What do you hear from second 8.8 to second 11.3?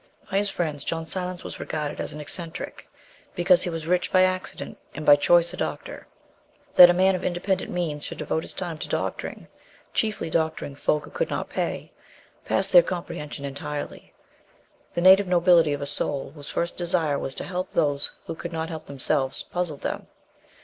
doctoring, chiefly doctoring folk who could